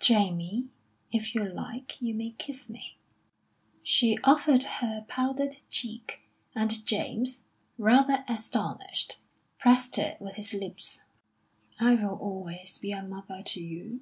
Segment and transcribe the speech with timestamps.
[0.00, 0.68] "Jamie,
[1.10, 2.96] if you like you may kiss me."
[3.82, 6.22] She offered her powdered cheek,
[6.54, 7.42] and James,
[7.76, 9.18] rather astonished,
[9.58, 11.02] pressed it with his lips.
[11.78, 14.00] "I will always be a mother to you.